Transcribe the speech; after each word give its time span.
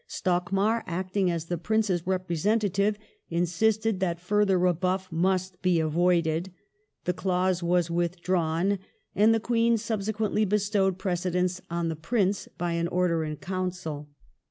Stockmar, 0.09 0.81
acting 0.87 1.29
as 1.29 1.45
the 1.45 1.59
Prince's 1.59 2.01
representa 2.07 2.73
tive, 2.73 2.97
insisted 3.29 3.99
that 3.99 4.19
further 4.19 4.57
rebuff 4.57 5.11
must 5.11 5.61
be 5.61 5.79
avoided; 5.79 6.51
the 7.05 7.13
clause 7.13 7.61
was 7.61 7.91
withdrawn, 7.91 8.79
and 9.13 9.31
the 9.31 9.39
Queen 9.39 9.77
subsequently 9.77 10.43
bestowed 10.43 10.97
precedence 10.97 11.61
on 11.69 11.87
the 11.87 11.95
Prince 11.95 12.47
by 12.57 12.71
an 12.71 12.87
Order 12.87 13.23
in 13.23 13.35
Council. 13.35 14.09